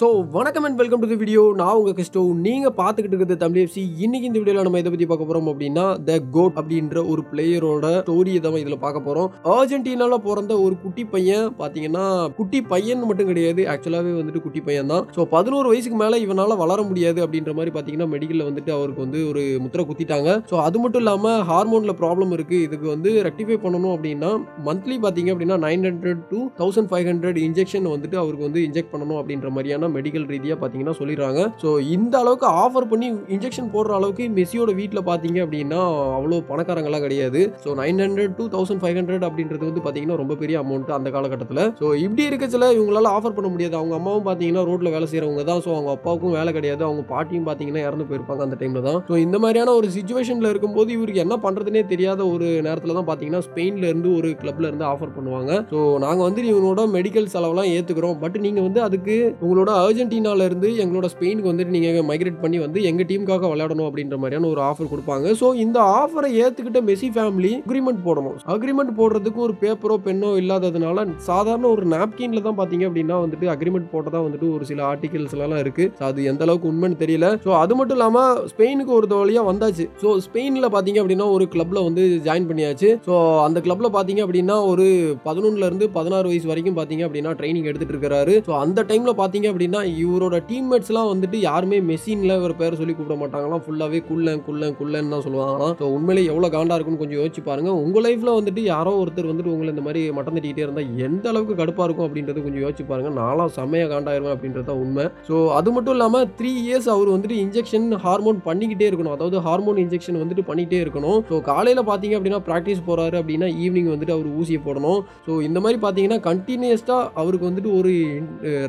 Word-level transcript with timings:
So 0.00 0.06
வணக்கம் 0.34 0.66
and 0.66 0.78
welcome 0.80 1.00
to 1.02 1.08
the 1.10 1.16
video 1.22 1.40
நான் 1.58 1.78
உங்கள் 1.78 1.94
கிறிஸ்டோ. 1.96 2.20
நீங்கள் 2.44 2.72
பார்த்துக்கிட்டு 2.78 3.14
இருக்கிறது 3.14 3.36
தமிழ் 3.42 3.62
எஃப்சி 3.62 3.82
இன்னைக்கு 4.04 4.28
இந்த 4.28 4.38
வீடியோவில் 4.40 4.66
நம்ம 4.66 4.78
இதை 4.82 4.90
பற்றி 4.92 5.06
பார்க்க 5.10 5.26
போகிறோம் 5.28 5.48
அப்படின்னா 5.52 5.84
த 6.06 6.14
கோட் 6.36 6.54
அப்படின்ற 6.60 7.02
ஒரு 7.12 7.22
பிளேயரோட 7.30 7.86
ஸ்டோரியை 8.04 8.40
தான் 8.44 8.56
இதில் 8.60 8.76
பார்க்க 8.84 9.06
போகிறோம் 9.06 9.28
அர்ஜென்டினாவில் 9.54 10.22
பிறந்த 10.28 10.52
ஒரு 10.66 10.76
குட்டி 10.84 11.02
பையன் 11.14 11.44
பார்த்தீங்கன்னா 11.58 12.04
குட்டி 12.38 12.60
பையன் 12.72 13.02
மட்டும் 13.10 13.28
கிடையாது. 13.32 13.64
ஆக்சுவலாகவே 13.72 14.14
வந்துட்டு 14.20 14.42
குட்டி 14.46 14.62
பையன் 14.68 14.92
தான். 14.94 15.04
ஸோ 15.16 15.26
பதினோரு 15.34 15.68
வயசுக்கு 15.72 15.98
மேலே 16.04 16.20
இவனால் 16.24 16.56
வளர 16.62 16.78
முடியாது 16.92 17.20
அப்படின்ற 17.26 17.54
மாதிரி 17.58 17.74
பார்த்தீங்கன்னா 17.76 18.08
மெடிக்கலில் 18.14 18.48
வந்துட்டு 18.50 18.72
அவருக்கு 18.78 19.04
வந்து 19.06 19.20
ஒரு 19.32 19.42
முத்திரை 19.64 19.86
குத்திட்டாங்க. 19.90 20.38
ஸோ 20.52 20.56
அது 20.68 20.82
மட்டும் 20.84 21.04
இல்லாமல் 21.06 21.38
ஹார்மோனில் 21.50 21.98
ப்ராப்ளம் 22.02 22.34
இருக்குது 22.38 22.62
இதுக்கு 22.68 22.88
வந்து 22.94 23.12
ரெக்டிஃபை 23.28 23.58
பண்ணணும் 23.66 23.94
அப்படின்னா 23.96 24.32
மந்த்லி 24.70 24.98
பார்த்தீங்க 25.04 25.34
அப்படின்னா 25.36 25.60
nine 25.68 25.86
hundred 25.90 26.24
to 26.32 26.40
thousand 26.62 26.92
five 26.94 27.06
hundred 27.12 27.42
injection 27.46 27.92
வந்துட்டு 27.96 28.20
அவருக்கு 28.24 28.48
வந்து 28.50 28.66
இன்ஜெக்ட் 28.70 28.92
பண்ணணும் 28.96 29.20
அப்படின்ற 29.22 29.54
மாதிரியான 29.56 29.88
மெடிக்கல் 29.96 30.26
ரீதியாக 30.32 30.58
பார்த்தீங்கன்னா 30.60 30.96
சொல்லிடுறாங்க. 31.00 31.40
ஸோ 31.62 31.68
இந்த 31.96 32.14
அளவுக்கு 32.22 32.48
ஆஃபர் 32.64 32.88
பண்ணி 32.92 33.08
இன்ஜெக்ஷன் 33.36 33.70
போடுற 33.74 33.94
அளவுக்கு 33.98 34.26
மெஸ்ஸியோட 34.38 34.72
வீட்டில் 34.80 35.06
பார்த்தீங்க 35.10 35.38
அப்படின்னா 35.46 35.80
அவ்வளோ 36.18 36.40
பணக்காரங்களாம் 36.50 37.04
கிடையாது. 37.06 37.42
So 37.64 37.76
nine 37.82 38.02
hundred 38.04 38.34
two 38.40 38.46
thousand 38.56 38.82
five 38.84 38.98
hundred 39.00 39.26
அப்படின்றது 39.28 39.64
வந்து 39.70 39.84
பார்த்தீங்கன்னா 39.84 40.18
ரொம்ப 40.22 40.36
பெரிய 40.42 40.58
அமௌண்ட் 40.64 40.92
அந்த 40.98 41.10
காலகட்டத்தில். 41.16 41.62
ஸோ 41.80 41.86
இப்படி 42.06 42.24
இருக்கச்சில 42.30 42.70
இவங்களால 42.78 43.12
ஆஃபர் 43.18 43.36
பண்ண 43.38 43.50
முடியாது. 43.54 43.76
அவங்க 43.80 43.94
அம்மாவும் 44.00 44.26
பார்த்தீங்கன்னா 44.28 44.64
ரோட்டில் 44.70 44.94
வேலை 44.96 45.08
செய்கிறவங்க 45.12 45.44
தான். 45.50 45.62
ஸோ 45.66 45.72
அவங்க 45.76 45.92
அப்பாவுக்கும் 45.96 46.36
வேலை 46.38 46.52
கிடையாது. 46.58 46.82
அவங்க 46.88 47.04
பாட்டியும் 47.12 47.46
பார்த்தீங்கன்னா 47.48 47.84
இறந்து 47.88 48.08
போயிருப்பாங்க 48.10 48.42
அந்த 48.48 48.58
டைமில் 48.62 48.86
தான். 48.88 49.00
ஸோ 49.10 49.16
இந்த 49.26 49.36
மாதிரியான 49.44 49.74
ஒரு 49.80 49.88
சுச்சுவேஷனில் 49.96 50.50
இருக்கும்போது 50.52 50.90
இவருக்கு 50.96 51.24
என்ன 51.26 51.36
பண்ணுறதுனே 51.46 51.84
தெரியாத 51.92 52.20
ஒரு 52.34 52.48
நேரத்தில் 52.68 52.96
தான் 52.98 53.08
பார்த்தீங்கன்னா 53.10 53.42
ஸ்பெயின்லேருந்து 53.48 54.10
ஒரு 54.18 54.28
கிளப்ல 54.42 54.68
இருந்து 54.70 54.86
ஆஃபர் 54.92 55.14
பண்ணுவாங்க. 55.18 55.52
ஸோ 55.72 55.78
நாங்கள் 56.04 56.26
வந்து 56.28 56.46
இவனோட 56.52 56.80
மெடிக்கல் 56.96 57.30
செலவெல்லாம் 57.34 57.70
ஏற்றுக்கிறோம் 57.76 58.16
பட் 58.22 58.38
நீங்கள் 58.46 58.66
வந்து 58.66 58.80
அதுக்கு 58.86 59.16
உங்களோட 59.44 59.70
அர்ஜென்டினாலருந்து 59.84 60.68
எங்களோட 60.82 61.06
ஸ்பெயினுக்கு 61.14 61.50
வந்துட்டு 61.52 61.74
நீங்கள் 61.76 62.06
மைக்ரேட் 62.10 62.40
பண்ணி 62.44 62.60
வந்து 62.64 62.78
எங்கள் 62.90 63.08
டீமுக்காக 63.10 63.48
விளையாடணும் 63.52 63.88
அப்படின்ற 63.88 64.18
மாதிரியான 64.22 64.48
ஒரு 64.54 64.62
ஆஃபர் 64.68 64.90
கொடுப்பாங்க. 64.92 65.26
ஸோ 65.40 65.46
இந்த 65.64 65.78
ஆஃபரை 66.00 66.30
ஏற்றுக்கிட்ட 66.44 66.82
மெஸ்ஸி 66.90 67.10
ஃபேமிலி 67.16 67.52
அக்ரிமெண்ட் 67.66 68.02
போடணும். 68.06 68.36
அக்ரிமெண்ட் 68.56 68.92
போடுறதுக்கு 69.00 69.40
ஒரு 69.46 69.56
பேப்பரோ 69.62 69.98
பென்னோ 70.06 70.30
இல்லாததுனால 70.42 71.06
சாதாரண 71.28 71.66
ஒரு 71.76 71.86
நாப்கின்ல 71.94 72.42
தான் 72.48 72.58
பார்த்தீங்க 72.60 72.84
அப்படின்னா 72.90 73.18
வந்துட்டு 73.24 73.46
அக்ரிமெண்ட் 73.54 73.90
போட்டதாக 73.94 74.22
வந்துட்டு 74.26 74.48
ஒரு 74.56 74.64
சில 74.70 74.80
ஆர்டிகல்ஸ்லாம் 74.92 75.62
இருக்குது 75.64 76.04
அது 76.08 76.28
எந்த 76.32 76.44
அளவுக்கு 76.46 76.70
உண்மைன்னு 76.72 77.00
தெரியல. 77.04 77.26
ஸோ 77.44 77.50
அது 77.62 77.72
மட்டும் 77.78 77.96
இல்லாமல் 77.98 78.38
ஸ்பெயினுக்கு 78.52 78.92
ஒரு 78.98 79.06
வழியாக 79.22 79.48
வந்தாச்சு. 79.50 79.84
ஸோ 80.02 80.08
ஸ்பெயினில் 80.26 80.72
பார்த்தீங்க 80.74 80.98
அப்படின்னா 81.02 81.26
ஒரு 81.36 81.44
கிளப்பில் 81.54 81.84
வந்து 81.88 82.02
ஜாயின் 82.26 82.48
பண்ணியாச்சு. 82.50 82.88
ஸோ 83.06 83.14
அந்த 83.46 83.58
கிளப்பில் 83.66 83.94
பார்த்தீங்க 83.96 84.20
அப்படின்னா 84.26 84.56
ஒரு 84.70 84.86
பதினொன்றுலேருந்து 85.26 85.86
பதினாறு 85.96 86.26
வயசு 86.30 86.46
வரைக்கும் 86.50 86.76
பார்த்தீங்க 86.78 87.02
அப்படின்னா 87.06 87.32
ட்ரைனிங் 87.40 87.66
எடுத்துகிட்டு 87.68 87.94
இருக்கிறாரு. 87.94 88.34
ஸோ 88.46 88.52
அந்த 88.64 88.84
டைமில் 88.90 89.18
பார்த்தீங்க 89.20 89.46
அப்படின்னா 89.52 89.69
இவரோட 90.02 90.36
டீம்மேட்ஸ்லாம் 90.48 91.10
வந்துட்டு 91.10 91.38
யாருமே 91.48 91.78
மெஷின்ல 91.90 92.36
இவர் 92.40 92.54
பேர் 92.60 92.76
சொல்லி 92.80 92.94
கூப்பிட 92.94 93.16
மாட்டாங்களாம். 93.22 93.62
ஃபுல்லாகவே 93.64 94.00
குள்ளன் 94.08 94.42
குள்ளன் 94.46 94.76
குள்ளன்னு 94.80 95.12
தான் 95.14 95.24
சொல்லுவாங்களாம். 95.26 95.74
ஸோ 95.80 95.86
உண்மையிலே 95.96 96.22
எவ்வளோ 96.32 96.48
காண்டா 96.54 96.76
இருக்குன்னு 96.76 97.02
கொஞ்சம் 97.02 97.20
யோசிச்சு 97.20 97.42
பாருங்க. 97.48 97.70
உங்கள் 97.84 98.04
லைஃப்ல 98.06 98.34
வந்துட்டு 98.38 98.62
யாரோ 98.72 98.92
ஒருத்தர் 99.02 99.30
வந்துட்டு 99.30 99.52
உங்களை 99.54 99.72
இந்த 99.74 99.84
மாதிரி 99.86 100.02
மட்டம் 100.18 100.36
தட்டிக்கிட்டே 100.36 100.64
இருந்தால் 100.66 100.90
எந்த 101.06 101.24
அளவுக்கு 101.32 101.56
கடுப்பாக 101.60 101.86
இருக்கும் 101.88 102.06
அப்படின்றது 102.08 102.44
கொஞ்சம் 102.46 102.64
யோசிச்சு 102.64 102.86
பாருங்க. 102.92 103.12
நானும் 103.20 103.54
செம்மையா 103.58 103.86
காண்டாயிருவேன் 103.92 104.34
அப்படின்றது 104.36 104.66
தான் 104.70 104.80
உண்மை. 104.84 105.06
ஸோ 105.28 105.36
அது 105.58 105.68
மட்டும் 105.76 105.96
இல்லாமல் 105.96 106.26
த்ரீ 106.40 106.52
இயர்ஸ் 106.66 106.88
அவர் 106.94 107.12
வந்துட்டு 107.14 107.38
இன்ஜெக்ஷன் 107.44 107.88
ஹார்மோன் 108.06 108.40
பண்ணிக்கிட்டே 108.48 108.88
இருக்கணும். 108.90 109.14
அதாவது 109.16 109.38
ஹார்மோன் 109.48 109.80
இன்ஜெக்ஷன் 109.84 110.20
வந்துட்டு 110.22 110.46
பண்ணிக்கிட்டே 110.50 110.82
இருக்கணும். 110.84 111.18
ஸோ 111.30 111.42
காலையில் 111.50 111.82
பார்த்தீங்க 111.90 112.16
அப்படின்னா 112.18 112.40
ப்ராக்டிஸ் 112.48 112.86
போகிறாரு 112.88 113.16
அப்படின்னா 113.22 113.50
ஈவினிங் 113.64 113.90
வந்துட்டு 113.94 114.16
அவர் 114.16 114.28
ஊசியை 114.40 114.60
போடணும். 114.68 115.00
ஸோ 115.26 115.32
இந்த 115.48 115.58
மாதிரி 115.64 115.80
பார்த்தீங்கன்னா 115.84 116.20
கண்டினியூஸ்டாக 116.30 117.08
அவருக்கு 117.20 117.48
வந்துட்டு 117.50 117.70
ஒரு 117.78 117.92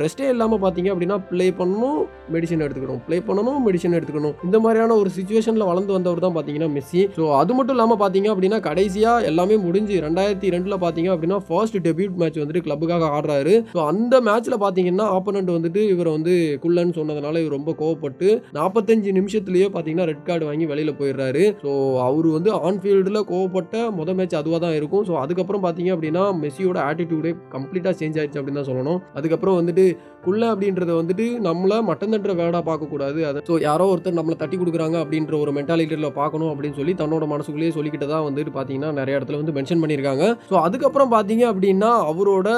ரெஸ்டே 0.04 0.28
இல்லாமல் 0.34 0.62
பார்த்தீங்க 0.64 0.81
அப்படின்னா 0.90 1.18
ப்ளே 1.30 1.48
பண்ணணும் 1.60 2.00
மெடிசன் 2.34 2.64
எடுத்துக்கணும். 2.66 3.02
ப்ளே 3.08 3.18
பண்ணணும் 3.28 3.60
மெடிசன் 3.68 3.96
எடுத்துக்கணும். 3.98 4.36
இந்த 4.48 4.58
மாதிரியான 4.64 4.96
ஒரு 5.02 5.10
சுச்சுவேஷனில் 5.18 5.68
வளர்ந்து 5.70 5.94
வந்தவர் 5.98 6.24
தான் 6.26 6.36
பார்த்தீங்கன்னா 6.36 6.70
மெஸ்ஸி. 6.76 7.02
ஸோ 7.18 7.24
அது 7.40 7.52
மட்டும் 7.58 7.76
இல்லாமல் 7.78 8.00
பார்த்தீங்க 8.02 8.30
அப்படின்னா 8.34 8.60
கடைசியாக 8.68 9.28
எல்லாமே 9.30 9.56
முடிஞ்சு 9.66 9.96
ரெண்டாயிரத்தி 10.06 10.52
ரெண்டில் 10.56 10.78
பார்த்தீங்க 10.86 11.10
அப்படின்னா 11.14 11.40
ஃபர்ஸ்ட் 11.48 11.78
டெபியூட் 11.88 12.16
மேட்ச் 12.22 12.40
வந்துட்டு 12.42 12.64
கிளப்புக்காக 12.68 13.10
ஆடுறாரு. 13.18 13.56
ஸோ 13.74 13.80
அந்த 13.92 14.22
மேட்ச்சில் 14.28 14.58
பார்த்தீங்கன்னா 14.66 15.08
ஆப்போனண்ட் 15.18 15.52
வந்துட்டு 15.58 15.84
இவரை 15.94 16.12
வந்து 16.18 16.36
குள்ளன்னு 16.66 16.98
சொன்னதுனால 17.00 17.42
இவர் 17.44 17.58
ரொம்ப 17.58 17.76
கோவப்பட்டு 17.82 18.30
நாற்பத்தஞ்சு 18.60 19.12
நிமிஷத்துலேயே 19.20 19.70
பார்த்தீங்கன்னா 19.74 20.08
ரெட் 20.12 20.26
கார்டு 20.30 20.46
வாங்கி 20.50 20.68
வெளியில் 20.72 20.98
போயிடுறாரு. 21.02 21.44
ஸோ 21.64 21.72
அவர் 22.08 22.30
வந்து 22.38 22.52
ஆன்ஃபீல்டில் 22.70 23.22
கோவப்பட்ட 23.32 23.84
மொதல் 24.00 24.18
மேட்ச் 24.20 24.40
அதுவாக 24.42 24.62
தான் 24.66 24.76
இருக்கும். 24.80 25.06
ஸோ 25.10 25.16
அதுக்கப்புறம் 25.24 25.64
பார்த்தீங்க 25.66 25.92
அப்படின்னா 25.98 26.26
மெஸ்ஸியோட 26.44 26.80
ஆட்டிடியூடே 26.90 27.34
கம்ப்ளீட்டாக 27.56 27.96
சேஞ்ச் 28.02 28.18
ஆயிடுச்சு 28.20 28.40
அப்படின்னு 28.42 28.62
தான் 28.62 28.70
சொல்லணும். 28.72 29.00
அதுக்கப்புறம் 29.20 29.60
வந்துட்டு 29.60 29.86
குள்ள 30.26 30.42
அப்படின்றத 30.72 30.96
வந்துட்டு 31.00 31.26
நம்மளை 31.48 31.78
மட்டன் 31.90 32.14
தட்டுற 32.14 32.34
வேடாக 32.42 32.62
பார்க்கக்கூடாது. 32.70 33.20
அதை 33.30 33.40
ஸோ 33.50 33.54
யாரோ 33.68 33.86
ஒருத்தர் 33.94 34.18
நம்மளை 34.20 34.36
தட்டி 34.42 34.58
கொடுக்குறாங்க 34.62 34.98
அப்படின்ற 35.04 35.34
ஒரு 35.44 35.52
மென்டாலிட்டியில் 35.58 36.18
பார்க்கணும் 36.20 36.52
அப்படின்னு 36.52 36.78
சொல்லி 36.80 36.94
தன்னோட 37.02 37.28
மனசுக்குள்ளேயே 37.34 37.74
சொல்லிக்கிட்டு 37.78 38.08
தான் 38.14 38.26
வந்துட்டு 38.28 38.54
பார்த்தீங்கன்னா 38.58 38.92
நிறைய 39.00 39.20
இடத்துல 39.20 39.40
வந்து 39.42 39.56
மென்ஷன் 39.58 39.84
பண்ணியிருக்காங்க. 39.84 40.26
ஸோ 40.52 40.56
அதுக்கப்புறம் 40.68 41.14
பார்த்தீங்க 41.16 41.46
அப்படின்னா 41.52 41.92
அவரோட 42.12 42.50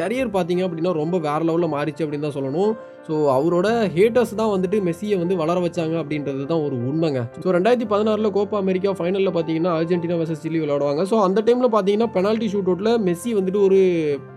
கரியர் 0.00 0.36
பார்த்தீங்க 0.36 0.64
அப்படின்னா 0.68 0.92
ரொம்ப 1.02 1.16
வேற 1.28 1.40
லெவலில் 1.48 1.74
மாறிச்சு 1.76 2.04
அப்படின்னு 2.04 2.28
தான் 2.28 2.38
சொல்லணும். 2.40 2.74
ஸோ 3.08 3.16
அவரோட 3.34 3.68
ஹேட்டர்ஸ் 3.96 4.32
தான் 4.38 4.52
வந்துட்டு 4.52 4.76
மெஸ்ஸியை 4.86 5.16
வந்து 5.20 5.34
வளர 5.40 5.58
வச்சாங்க 5.64 5.94
அப்படின்றது 6.00 6.46
தான் 6.52 6.62
ஒரு 6.66 6.76
உண்மைங்க. 6.88 7.20
ஸோ 7.42 7.48
ரெண்டாயிரத்தி 7.56 7.86
பதினாறில் 7.92 8.32
கோப்பா 8.36 8.56
அமெரிக்கா 8.64 8.92
ஃபைனலில் 8.98 9.32
பார்த்தீங்கன்னா 9.36 9.72
அர்ஜென்டினா 9.80 10.16
வர்சஸ் 10.20 10.42
சில்லி 10.44 10.60
விளையாடுவாங்க. 10.62 11.02
ஸோ 11.10 11.18
அந்த 11.26 11.42
டைமில் 11.46 11.72
பார்த்தீங்கன்னா 11.74 12.08
பெனால்ட்டி 12.16 12.48
ஷூட் 12.52 12.70
அவுட்டில் 12.70 12.90
மெஸ்ஸி 13.08 13.32
வந்துட்டு 13.38 13.60
ஒரு 13.66 13.78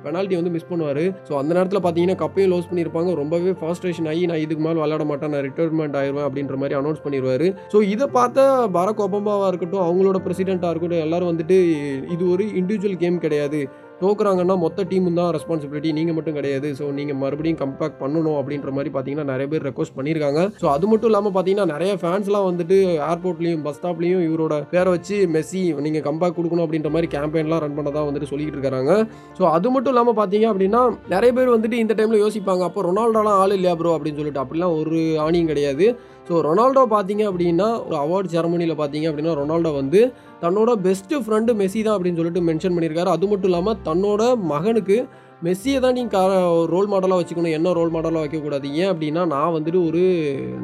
பெனால்ட்டி 0.03 0.37
வந்து 0.39 0.51
மிஸ் 0.55 0.69
பண்ணுவார். 0.71 1.01
ஸோ 1.29 1.33
அந்த 1.41 1.51
நேரத்தில் 1.57 1.81
பார்த்தீங்கன்னா 1.85 2.17
கப்பையும் 2.23 2.51
லோஸ் 2.53 2.69
பண்ணியிருப்பாங்க. 2.69 2.98
ரொம்பவே 3.05 3.51
ஃபாஸ்ட்ரேஷன் 3.51 4.07
ஆகி 4.07 4.25
நான் 4.25 4.37
இதுக்கு 4.37 4.63
மேலே 4.63 4.79
விளையாட 4.79 5.03
மாட்டேன் 5.03 5.29
நான் 5.29 5.45
ரிட்டையர்மெண்ட் 5.47 5.97
ஆயிடுவேன் 6.01 6.27
அப்படின்ற 6.27 6.55
மாதிரி 6.55 6.77
அனௌன்ஸ் 6.79 7.03
பண்ணிடுவார் 7.05 7.47
ஸோ 7.73 7.81
இதை 7.81 8.07
பார்த்த 8.07 8.67
பராக் 8.77 9.03
ஒபாமாவாக 9.05 9.47
இருக்கட்டும் 9.47 9.85
அவங்களோட 9.87 10.17
ப்ரெசிடெண்ட்டாக 10.25 10.71
இருக்கட்டும் 10.71 10.99
எல்லாரும் 10.99 11.31
வந்துட்டு 11.31 11.57
இது 12.15 12.29
ஒரு 12.29 12.43
இண்டிவிஜுவல் 12.43 12.97
கேம் 12.97 13.17
கிடையாது. 13.17 13.61
தோக்குறாங்கன்னா 14.01 14.55
மொத்த 14.63 14.85
டீமும் 14.91 15.19
தான் 15.21 15.31
ரெஸ்பான்சிபிலிட்டி 15.37 15.89
நீங்கள் 15.99 16.17
மட்டும் 16.17 16.37
கிடையாது. 16.39 16.67
ஸோ 16.79 16.85
நீங்கள் 16.99 17.19
மறுபடியும் 17.23 17.59
கம்பேக் 17.63 17.97
பண்ணணும் 18.03 18.37
அப்படின்ற 18.41 18.71
மாதிரி 18.77 18.91
பார்த்தீங்கன்னா 18.95 19.27
நிறைய 19.33 19.47
பேர் 19.53 19.65
ரெக்வஸ்ட் 19.69 19.97
பண்ணியிருக்காங்க. 19.99 20.41
ஸோ 20.61 20.67
அது 20.75 20.87
மட்டும் 20.91 21.11
இல்லாமல் 21.11 21.35
பார்த்தீங்கன்னா 21.37 21.67
நிறைய 21.73 21.93
ஃபேன்ஸ்லாம் 22.03 22.47
வந்துட்டு 22.49 22.77
ஏர்போர்ட்லேயும் 23.11 23.63
பஸ் 23.67 23.77
ஸ்டாப்லேயும் 23.79 24.23
இவரோட 24.27 24.55
பேரை 24.73 24.89
வச்சு 24.95 25.17
மெஸ்ஸி 25.35 25.63
நீங்கள் 25.87 26.05
கம்பேக் 26.09 26.37
கொடுக்கணும் 26.37 26.65
அப்படின்ற 26.65 26.91
மாதிரி 26.95 27.09
கேம்பெயின்லாம் 27.15 27.63
ரன் 27.65 27.77
பண்ணதா 27.79 28.03
வந்துட்டு 28.09 28.31
சொல்லிட்டு 28.31 28.57
இருக்காங்க. 28.57 28.93
ஸோ 29.39 29.43
அது 29.55 29.67
மட்டும் 29.75 29.93
இல்லாமல் 29.95 30.17
பார்த்தீங்க 30.21 30.47
அப்படின்னா 30.53 30.83
நிறைய 31.15 31.31
பேர் 31.39 31.55
வந்துட்டு 31.55 31.81
இந்த 31.83 31.95
டைமில் 31.99 32.23
யோசிப்பாங்க. 32.25 32.63
அப்போ 32.69 32.83
ரொனால்டோலாம் 32.89 33.39
ஆள் 33.43 33.57
இல்லையா 33.57 33.75
ப்ரோ 33.81 33.95
அப்படின்னு 33.97 34.21
சொல்லிட்டு. 34.21 34.43
அப்படிலாம் 34.45 34.77
ஒரு 34.81 35.01
ஆணியும் 35.25 35.51
கிடையாது. 35.51 35.87
ஸோ 36.29 36.39
ரொனால்டோ 36.45 36.81
பார்த்தீங்க 36.95 37.23
அப்படின்னா 37.29 37.67
ஒரு 37.85 37.95
அவார்ட் 38.01 38.27
செரமனியில் 38.33 38.79
பார்த்தீங்க 38.81 39.05
அப்படின்னா 39.09 39.31
ரொனால்டோ 39.39 39.71
வந்து 39.77 40.01
தன்னோட 40.43 40.71
பெஸ்ட்டு 40.85 41.21
ஃப்ரெண்டு 41.23 41.51
மெஸ்ஸி 41.61 41.81
தான் 41.85 41.95
அப்படின்னு 41.95 42.19
சொல்லிட்டு 42.19 42.43
மென்ஷன் 42.49 42.75
பண்ணியிருக்காரு. 42.75 43.09
அது 43.15 43.27
மட்டும் 43.27 43.49
இல்லாமல் 43.51 43.79
தன்னோட 43.87 44.21
மகனுக்கு 44.51 44.97
மெஸ்ஸியை 45.45 45.79
தான் 45.83 45.95
நீங்கள் 45.97 46.31
ரோல் 46.71 46.89
மாடலாக 46.93 47.17
வச்சுக்கணும். 47.19 47.53
என்ன 47.57 47.71
ரோல் 47.77 47.91
மாடலாக 47.95 48.23
வைக்கக்கூடாது? 48.23 48.67
ஏன் 48.79 48.89
அப்படின்னா 48.93 49.21
நான் 49.33 49.53
வந்துட்டு 49.55 49.79
ஒரு 49.89 50.01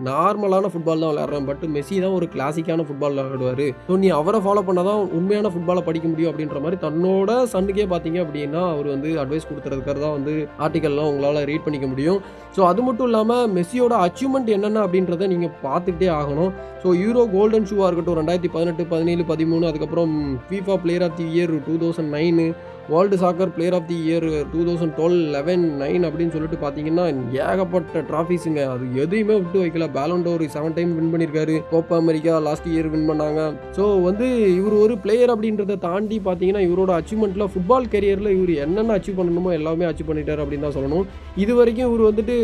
நார்மலான 0.07 0.69
ஃபுட்பால் 0.71 1.03
தான் 1.03 1.11
விளையாடுறேன். 1.11 1.45
பட் 1.49 1.63
மெஸ்ஸி 1.75 1.97
தான் 2.05 2.15
ஒரு 2.17 2.27
கிளாசிக்கான 2.33 2.85
ஃபுட்பால் 2.87 3.13
விளையாடுவார். 3.15 3.63
ஸோ 3.87 3.99
நீ 4.01 4.07
அவரை 4.17 4.39
ஃபாலோ 4.45 4.63
பண்ணால் 4.69 4.89
தான் 4.89 4.99
உண்மையான 5.19 5.51
ஃபுட்பாலை 5.53 5.83
படிக்க 5.89 6.07
முடியும் 6.11 6.31
அப்படின்ற 6.31 6.59
மாதிரி 6.65 6.79
தன்னோட 6.85 7.37
சன்னுக்கே 7.53 7.85
பார்த்தீங்க 7.93 8.19
அப்படின்னா 8.25 8.63
அவர் 8.73 8.89
வந்து 8.95 9.11
அட்வைஸ் 9.23 9.49
கொடுத்துறதுக்காக 9.51 9.97
தான் 10.05 10.15
வந்து 10.17 10.35
ஆர்டிக்கல்லாம் 10.65 11.09
உங்களால் 11.13 11.47
ரீட் 11.51 11.65
பண்ணிக்க 11.67 11.89
முடியும். 11.93 12.19
ஸோ 12.57 12.61
அது 12.71 12.81
மட்டும் 12.89 13.09
இல்லாமல் 13.11 13.47
மெஸ்ஸியோட 13.55 13.95
அச்சீவ்மெண்ட் 14.07 14.53
என்னென்ன 14.57 14.83
அப்படின்றத 14.87 15.31
நீங்கள் 15.35 15.55
பார்த்துக்கிட்டே 15.65 16.11
ஆகணும். 16.19 16.53
ஸோ 16.83 16.89
யூரோ 17.05 17.21
கோல்டன் 17.37 17.69
ஷூவாக 17.71 17.87
இருக்கட்டும் 17.89 18.19
ரெண்டாயிரத்தி 18.21 18.53
பதினெட்டு 18.57 18.83
பதினேழு 18.93 19.23
பதிமூணு 19.33 19.71
அதுக்கப்புறம் 19.71 20.13
FIFA 20.49 20.77
player 20.83 21.07
of 21.09 21.19
the 21.21 21.27
year 21.35 21.53
two 21.69 21.75
thousand 21.85 22.13
nine 22.17 22.47
world 22.93 23.17
soccer 23.21 23.51
player 23.53 23.75
of 23.77 23.87
the 23.91 23.95
year 24.07 24.25
two 24.51 24.59
thousand 24.67 24.93
twelve 24.97 25.21
eleven 25.35 25.63
nine 25.81 26.03
அப்படின்னு 26.07 26.33
சொல்லிட்டு 26.33 26.57
பார்த்தீங்கன்னா 26.63 27.05
ஏகப்பட்ட 27.45 28.01
ட்ராஃபிஸுங்க 28.09 28.61
அது 28.73 28.85
எதையுமே 29.03 29.35
விட்டு 29.39 29.57
வைக்கல. 29.63 29.85
பேலண்டோர் 29.95 30.43
செவன் 30.55 30.75
டைம் 30.77 30.91
வின் 30.97 31.09
பண்ணியிருக்காரு 31.13 31.55
Copa 31.71 31.95
America 32.03 32.33
last 32.47 32.67
year 32.73 32.89
win 32.93 33.07
பண்ணாங்க. 33.09 33.39
ஸோ 33.77 33.85
வந்து 34.07 34.27
இவர் 34.59 34.75
ஒரு 34.83 34.95
பிளேயர் 35.05 35.33
அப்படின்றத 35.35 35.79
தாண்டி 35.87 36.19
பார்த்தீங்கன்னா 36.27 36.63
இவரோட 36.67 36.93
அச்சீவ்மெண்ட்டில் 36.99 37.51
ஃபுட்பால் 37.53 37.89
கரியரில் 37.95 38.31
இவர் 38.37 38.53
என்னென்ன 38.65 38.97
அச்சீவ் 38.99 39.19
பண்ணணுமோ 39.21 39.53
எல்லாமே 39.59 39.87
அச்சீவ் 39.89 40.11
பண்ணிட்டார் 40.11 40.43
அப்படின்னு 40.43 40.67
தான் 40.67 40.77
சொல்லணும். 40.77 41.05
இது 41.45 41.55
வரைக்கும் 41.61 41.89
இவர் 41.89 42.07
வந்துட்டு 42.09 42.37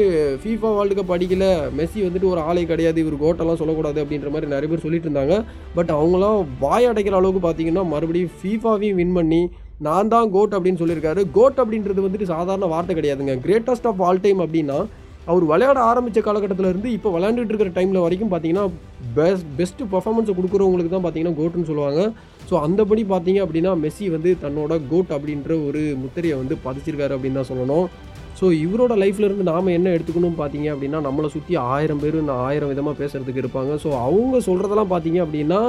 ஃபீஃபா 0.43 0.71
வேர்ல்டு 0.79 0.99
கப் 1.01 1.15
அடிக்கல. 1.17 1.45
மெஸ்ஸி 1.79 2.01
வந்துட்டு 2.07 2.31
ஒரு 2.33 2.43
ஆளே 2.49 2.65
கிடையாது. 2.73 2.99
இவர் 3.05 3.21
கோட்டெல்லாம் 3.25 3.61
சொல்லக்கூடாது 3.63 4.01
அப்படின்ற 4.05 4.31
மாதிரி 4.35 4.53
நிறைய 4.55 4.69
பேர் 4.73 4.85
சொல்லிட்டு 4.87 5.09
இருந்தாங்க. 5.09 5.37
பட் 5.79 5.93
அவங்களாம் 5.99 6.39
வாய் 6.65 6.91
அடைக்கிற 6.91 7.17
அளவுக்கு 7.21 7.43
பார்த்தீங்கன்னா 7.47 7.85
மறுபடியும் 7.95 8.35
ஃபீஃபாவையும் 8.39 8.99
வின் 9.01 9.17
பண்ணி 9.19 9.41
நான் 9.85 10.09
தான் 10.13 10.31
கோட் 10.33 10.55
அப்படின்னு 10.55 10.81
சொல்லியிருக்காரு. 10.81 11.21
கோட் 11.35 11.59
அப்படின்றது 11.61 12.03
வந்துட்டு 12.05 12.31
சாதாரண 12.33 12.65
வார்த்தை 12.73 12.95
கிடையாதுங்க. 12.97 13.35
கிரேட்டஸ்ட் 13.45 13.87
ஆஃப் 13.91 14.01
ஆல் 14.07 14.23
டைம் 14.25 14.41
அப்படின்னா 14.45 14.79
அவர் 15.31 15.43
விளையாட 15.51 15.79
ஆரம்பித்த 15.91 16.19
காலகட்டத்திலேருந்து 16.27 16.89
இப்போ 16.97 17.09
விளையாண்டுட்டு 17.15 17.51
இருக்கிற 17.53 17.71
டைமில் 17.77 18.03
வரைக்கும் 18.03 18.31
பார்த்தீங்கன்னா 18.33 18.65
பெஸ்ட் 19.17 19.49
பெஸ்ட்டு 19.59 19.87
பர்ஃபார்மன்ஸை 19.93 20.33
கொடுக்குறவங்களுக்கு 20.37 20.93
தான் 20.93 21.03
பார்த்தீங்கன்னா 21.05 21.37
கோட்டுன்னு 21.39 21.69
சொல்லுவாங்க. 21.71 22.01
ஸோ 22.49 22.53
அந்தபடி 22.67 23.03
பார்த்தீங்க 23.13 23.41
அப்படின்னா 23.45 23.73
மெஸ்ஸி 23.83 24.07
வந்து 24.15 24.31
தன்னோட 24.45 24.79
கோட் 24.91 25.13
அப்படின்ற 25.17 25.51
ஒரு 25.67 25.83
முத்திரையை 26.03 26.37
வந்து 26.41 26.57
பதிச்சிருக்காரு 26.65 27.15
அப்படின்னு 27.17 27.39
தான் 27.41 27.51
சொல்லணும். 27.51 27.87
ஸோ 28.39 28.45
இவரோட 28.65 28.93
லைஃப்லேருந்து 29.03 29.49
நாம் 29.51 29.75
என்ன 29.77 29.87
எடுத்துக்கணும் 29.95 30.37
பார்த்தீங்க 30.41 30.67
அப்படின்னா 30.73 30.99
நம்மளை 31.07 31.29
சுற்றி 31.33 31.55
ஆயிரம் 31.73 32.03
பேர் 32.03 32.21
இந்த 32.23 32.35
ஆயிரம் 32.47 32.71
விதமாக 32.73 32.99
பேசுறதுக்கு 33.01 33.43
இருப்பாங்க. 33.43 33.73
ஸோ 33.83 33.89
அவங்க 34.05 34.37
சொல்கிறதெல்லாம் 34.49 34.93
பார்த்தீங்க 34.93 35.19
அப்படின்னா 35.25 35.61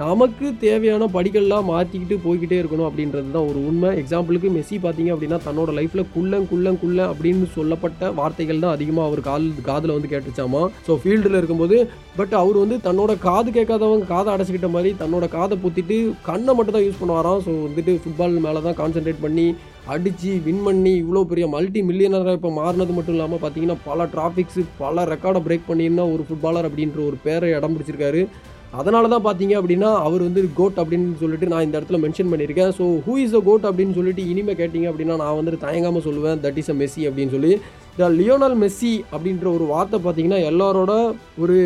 நமக்கு 0.00 0.46
தேவையான 0.60 1.06
படிகள்லாம் 1.14 1.66
மாற்றிக்கிட்டு 1.70 2.16
போய்கிட்டே 2.26 2.58
இருக்கணும் 2.60 2.86
அப்படின்றது 2.88 3.32
தான் 3.34 3.48
ஒரு 3.48 3.58
உண்மை. 3.70 3.88
எக்ஸாம்பிளுக்கு 4.02 4.50
மெஸ்ஸி 4.54 4.76
பார்த்தீங்க 4.84 5.10
அப்படின்னா 5.14 5.38
தன்னோட 5.46 5.70
லைஃப்பில் 5.78 6.08
குள்ளம் 6.14 6.46
குள்ளன் 6.52 6.78
குள்ளன் 6.82 7.10
அப்படின்னு 7.12 7.46
சொல்லப்பட்ட 7.56 8.10
வார்த்தைகள் 8.20 8.62
தான் 8.64 8.74
அதிகமாக 8.76 9.08
அவர் 9.08 9.22
கால் 9.28 9.48
காதில் 9.68 9.94
வந்து 9.96 10.12
கேட்டுச்சாமா. 10.12 10.62
ஸோ 10.86 10.94
ஃபீல்டில் 11.02 11.38
இருக்கும்போது 11.40 11.78
பட் 12.20 12.34
அவர் 12.42 12.58
வந்து 12.62 12.78
தன்னோட 12.86 13.12
காது 13.28 13.50
கேட்காதவங்க 13.58 14.08
காதை 14.14 14.30
அடைச்சிக்கிட்ட 14.34 14.70
மாதிரி 14.76 14.92
தன்னோட 15.02 15.28
காதை 15.36 15.58
புத்திட்டு 15.64 15.98
கண்ணை 16.30 16.54
மட்டும் 16.56 16.76
தான் 16.78 16.86
யூஸ் 16.86 17.02
பண்ணுவாராம். 17.02 17.42
ஸோ 17.48 17.52
வந்துட்டு 17.66 17.94
ஃபுட்பால் 18.04 18.42
மேலே 18.46 18.62
தான் 18.68 18.78
கான்சென்ட்ரேட் 18.80 19.22
பண்ணி 19.26 19.46
அடித்து 19.90 20.32
வின் 20.44 20.64
பண்ணி 20.66 20.90
இவ்வளோ 21.02 21.20
பெரிய 21.30 21.46
மல்டி 21.54 21.80
மில்லியனராக 21.88 22.38
இப்போ 22.38 22.50
மாறினது 22.58 22.92
மட்டும் 22.96 23.16
இல்லாமல் 23.16 23.40
பார்த்தீங்கன்னா 23.42 23.76
பல 23.88 24.04
டிராஃபிக்ஸு 24.12 24.62
பல 24.82 25.04
ரெக்கார்டை 25.12 25.40
பிரேக் 25.46 25.68
பண்ணியிருந்தா 25.70 26.04
ஒரு 26.14 26.24
ஃபுட்பாலர் 26.28 26.68
அப்படின்ற 26.68 27.00
ஒரு 27.08 27.16
பேரை 27.24 27.48
இடம் 27.56 27.74
பிடிச்சிருக்காரு. 27.74 28.20
அதனால 28.80 29.08
தான் 29.12 29.24
பார்த்தீங்க 29.26 29.54
அப்படின்னா 29.60 29.90
அவர் 30.06 30.22
வந்து 30.26 30.42
கோட் 30.58 30.78
அப்படின்னு 30.82 31.20
சொல்லிட்டு 31.22 31.50
நான் 31.52 31.64
இந்த 31.66 31.76
இடத்துல 31.78 31.98
மென்ஷன் 32.04 32.30
பண்ணியிருக்கேன். 32.32 32.72
So 32.78 32.84
who 33.06 33.14
is 33.24 33.36
a 33.38 33.40
goat 33.48 33.66
அப்படின்னு 33.70 33.96
சொல்லிட்டு 33.98 34.22
இனிமேல் 34.32 34.58
கேட்டிங்க 34.60 34.90
அப்படின்னா 34.90 35.16
நான் 35.22 35.38
வந்துட்டு 35.38 35.64
தயங்காமல் 35.66 36.06
சொல்லுவேன். 36.06 36.40
தட் 36.44 36.58
இஸ் 36.62 36.72
அ 36.74 36.76
மெஸ்ஸி 36.80 37.04
அப்படின்னு 37.10 37.34
சொல்லி. 37.36 37.52
த 38.00 38.08
லியோனல் 38.18 38.56
மெஸ்ஸி 38.62 38.92
அப்படின்ற 39.14 39.46
ஒரு 39.56 39.64
வார்த்தை 39.72 39.98
பார்த்தீங்கன்னா 40.04 40.40
எல்லாரோட 40.50 40.92
ஒரு 41.42 41.56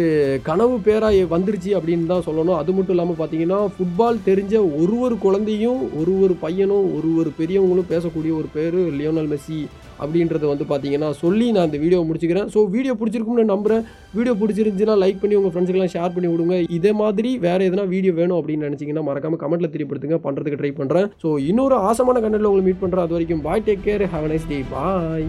கனவு 0.49 0.77
பேராக 0.87 1.25
வந்துருச்சு 1.35 1.73
அப்படின்னு 1.79 2.11
தான் 2.13 2.27
சொல்லணும். 2.29 2.59
அது 2.63 2.71
மட்டும் 2.77 2.97
இல்லாமல் 2.97 3.21
பார்த்தீங்கன்னா 3.21 3.61
ஃபுட்பால் 3.75 4.25
தெரிஞ்ச 4.31 4.55
ஒரு 4.83 4.97
ஒரு 5.07 5.17
குழந்தையும் 5.27 5.83
ஒரு 6.01 6.15
ஒரு 6.27 6.37
பையனும் 6.45 6.87
ஒரு 6.99 7.11
ஒரு 7.23 7.33
பெரியவங்களும் 7.41 7.93
பேசக்கூடிய 7.95 8.35
ஒரு 8.41 8.51
பேர் 8.57 8.79
லியோனல் 9.01 9.31
மெஸ்ஸி 9.35 9.61
அப்படின்றத 10.03 10.45
வந்து 10.53 10.67
பார்த்தீங்கன்னா 10.73 11.11
சொல்லி 11.23 11.49
நான் 11.57 11.69
இந்த 11.71 11.81
வீடியோ 11.85 12.01
முடிச்சுக்கிறேன். 12.11 12.49
ஸோ 12.55 12.63
வீடியோ 12.77 12.95
பிடிச்சிருக்கும்னு 13.01 13.47
நம்புகிறேன் 13.55 13.83
வீடியோ 14.19 14.35
பிடிச்சிருந்துச்சுன்னா 14.43 14.97
லைக் 15.05 15.23
பண்ணி 15.25 15.39
உங்கள் 15.41 15.55
ஃப்ரெண்ட்ஸுக்கெல்லாம் 15.55 15.95
ஷேர் 15.97 16.15
பண்ணி 16.17 16.31
விடுங்க. 16.35 16.59
இதே 16.79 16.95
மாதிரி 17.03 17.33
வேறு 17.47 17.69
எதனா 17.71 17.87
வீடியோ 17.95 18.15
வேணும் 18.21 18.39
அப்படின்னு 18.41 18.69
நினச்சிங்கன்னா 18.71 19.05
மறக்காமல் 19.11 19.43
கமெண்ட்டில் 19.45 19.75
தெரியப்படுத்துங்க. 19.77 20.19
பண்ணுறதுக்கு 20.29 20.61
ட்ரை 20.63 20.73
பண்ணுறேன் 20.81 21.11
ஸோ 21.25 21.31
இன்னொரு 21.51 21.79
ஆசமான 21.91 22.23
கண்டென்ட்டில் 22.25 22.53
உங்களை 22.53 22.67
மீட் 22.69 22.83
பண்ணுறேன் 22.85 23.07
அது 23.07 23.17
வரைக்கும் 23.19 23.45
bye 23.49 23.67
take 23.69 23.87
care 23.91 24.11
have 24.15 24.31
nice 24.33 24.51
day 24.53 24.61
bye 24.75 25.29